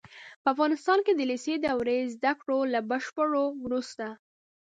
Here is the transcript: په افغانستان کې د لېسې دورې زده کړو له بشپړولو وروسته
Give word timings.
په 0.43 0.47
افغانستان 0.53 0.99
کې 1.05 1.13
د 1.15 1.21
لېسې 1.29 1.53
دورې 1.65 1.97
زده 2.15 2.33
کړو 2.41 2.59
له 2.73 2.79
بشپړولو 2.91 3.43
وروسته 3.65 4.05